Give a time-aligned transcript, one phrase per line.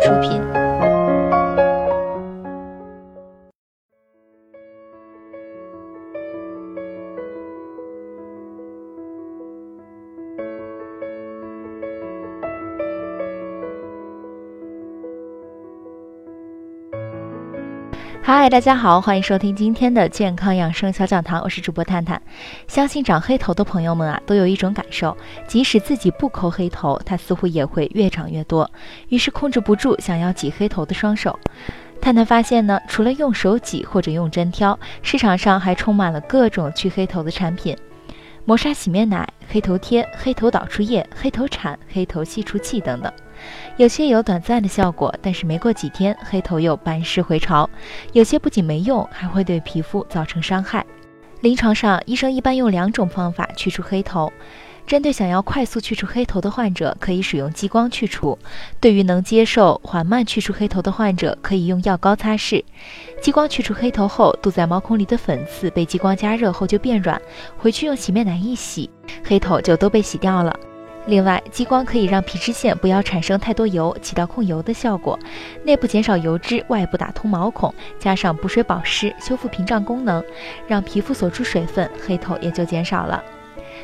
[0.00, 0.63] 出品。
[18.26, 22.22] 嗨，大家好，欢迎收听今天的健康养生小讲堂，我是主播探探。
[22.66, 25.14] 相信长黑头的朋友们啊，都有一种感受，
[25.46, 28.70] 即使自己不抠黑头，它似乎也会越长越多，
[29.10, 31.38] 于是控制不住想要挤黑头的双手。
[32.00, 37.76] 探探发现呢，除了用手挤或者用针挑，市场上还充满了各种去黑头的产品。
[38.46, 43.12] 磨砂洗面奶、黑头贴、黑头导出液、黑头铲、黑头吸除器等等，
[43.76, 47.68] 有些有短暂的效果，但是没过几天，黑头又班师回朝；
[48.12, 50.84] 有些不仅没用，还会对皮肤造成伤害。
[51.40, 54.32] 临床上，医生一般用两种方法去除黑头。
[54.86, 58.38] 针对想要快速去除黑头的患者，可以使用激光去除；
[58.80, 62.62] 对于能接受缓慢去除黑头的患者，可以用药膏擦拭。
[63.22, 67.18] 激光去除黑头后，堵在毛孔里的粉刺被激光加热后就变软，
[67.56, 68.90] 回去用洗面奶一洗，
[69.24, 70.54] 黑头就都被洗掉了。
[71.06, 75.18] 另外，激光可以让皮脂腺不要产生太多油，起到控油的效果，
[75.62, 80.24] 内部减少油脂，外部打通毛孔，加上补水保湿、修复屏障功能，
[80.66, 83.22] 让皮肤锁住水分，黑头也就减少了。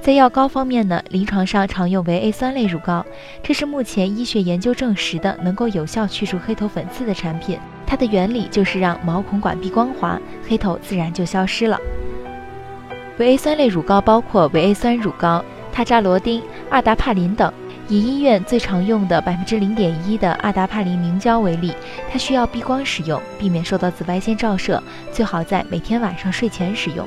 [0.00, 3.06] 在药膏方面呢，临床上常用维 A 酸类乳膏，
[3.42, 7.58] 这是目前医学研究证实的能够有效去除黑头粉刺的产品。
[7.86, 11.78] 它的原理就是让毛孔管壁光滑，黑头自然就消失了。
[13.18, 17.52] 维 A 酸类乳膏包括维 A 酸乳膏、他扎罗丁、阿达帕林等。
[17.86, 21.74] 以医院最常用的百分之零点一的阿达帕林凝胶为例，
[22.10, 27.04] 它需要避光使用，避免受到紫外线照射，最好在每天晚上睡前使用。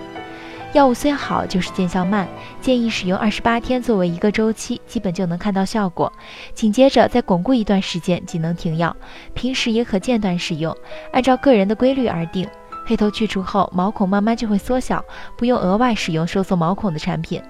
[0.74, 2.28] 药物虽好，就是见效慢，
[2.62, 6.14] 建议使用二十八天作为一个周期，基本就能看到效果。
[6.54, 8.96] 紧接着再巩固一段时间即能停药，
[9.34, 10.76] 平时也可间断使用，
[11.12, 12.48] 按照个人的规律而定。
[12.88, 15.04] 黑头去除后，毛孔慢慢就会缩小，
[15.36, 17.42] 不用额外使用收缩毛孔的产品。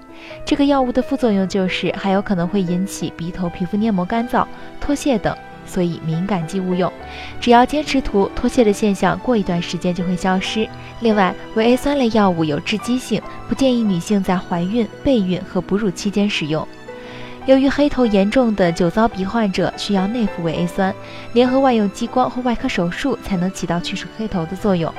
[0.44, 4.44] 这个药物的副作用就是还有可能会引起鼻头皮肤黏膜干燥、
[4.80, 5.34] 脱屑等。
[5.64, 6.90] 所以敏感肌勿用，
[7.38, 10.66] 只要坚持涂，脱屑的现象过一段时间就会消失。
[11.00, 16.66] 另外，维 A 酸类药物有致畸性，不建议女性在怀孕、备孕和哺乳期间使用。
[17.44, 20.94] 由于黑头严重的酒糟鼻患者需要内服维 A 酸，
[21.34, 24.90] 联合外用激光或外科手术才能起到去除黑头的作用。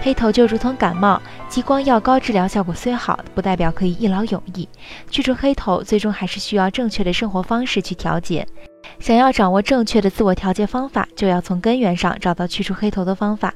[0.00, 4.68] 黑头就如同感冒，激光药膏治疗效果虽好，不代表可以一劳永逸。
[5.10, 8.46] 去除黑头，最终还是需要正确的生活方式去调节。
[9.00, 13.52] 想要掌握正确的自我调节方法，就要从根源上找到去除黑头的方法。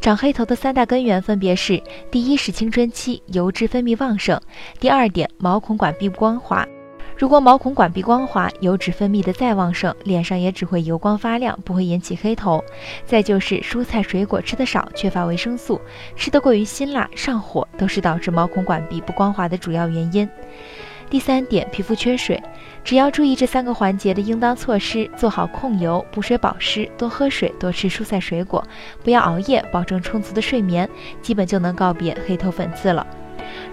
[0.00, 4.38] 长黑头的三大根源分别是：第一是青春期油脂分泌旺盛；
[4.78, 6.66] 第二点毛孔管壁不光滑。
[7.18, 12.62] 如果毛孔管壁光滑，油脂分泌的再旺盛，脸上也只会油光发亮，不会引起黑头。
[13.06, 15.80] 再就是蔬菜水果吃的少，缺乏维生素，
[16.14, 20.28] 吃得过于辛辣上火，都是导致毛孔管壁不光滑的主要原因。
[21.08, 22.42] 第三点，皮肤缺水，
[22.84, 28.62] 只要注意这三个环节的应当措施，做好控油、补水保湿，多喝水，多吃蔬菜水果，
[29.02, 30.86] 不要熬夜，保证充足的睡眠，
[31.22, 33.06] 基本就能告别黑头粉刺了。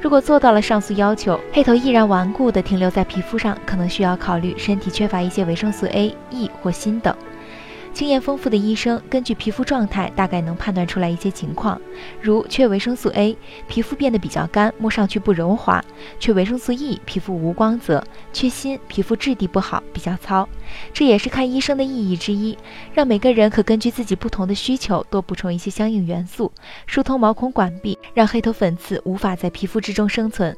[0.01, 7.15] 如果做到了上述要求，黑头依然顽固地停留在皮肤上，可能需要考虑身体缺乏一些维生素 A、E 或锌等。
[7.93, 11.79] 经验丰富的医生根据皮肤状态，大概能判断出来一些情况，
[12.19, 13.37] 如缺维生素 A，
[13.67, 15.79] 皮肤变得比较干，摸上去不柔滑；
[16.19, 20.49] 缺维生素 E，皮肤无光泽；缺锌，皮肤质地不好，比较糙。
[20.91, 22.57] 这也是看医生的意义之一，
[22.95, 26.51] 让每个人可根据自己不同的需求，多补充一些相应元素，
[26.87, 30.57] 疏通毛孔管壁，让黑头粉刺无法在皮肤之中生存。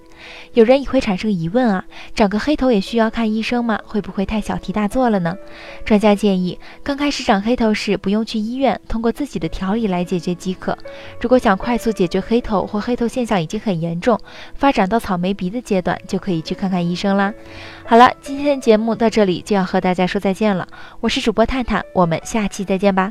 [0.53, 3.77] 有人也会产生疑问啊，长个黑头也需要看医生吗？
[3.85, 5.35] 会不会太小题大做了呢？
[5.83, 7.24] 专家建议，刚开始。
[7.25, 10.77] 长黑头时不用去医院，通过自己的调理来解决即可。
[11.19, 14.15] 如果想快速解决黑头或黑头现象已经很严重，
[14.53, 17.33] 发展到草莓鼻的阶段，就可以去看看医生啦。
[17.83, 20.67] 好了，今天的节目到这里就要和大家说再见了，
[20.99, 23.09] 我是主播探探，我们下期再见吧。